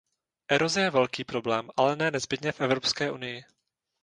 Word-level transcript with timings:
Eroze 0.49 0.81
je 0.81 0.89
velký 0.89 1.23
problém, 1.23 1.69
ale 1.77 1.95
ne 1.95 2.11
nezbytně 2.11 2.51
v 2.51 2.61
Evropské 2.61 3.11
unii. 3.11 3.43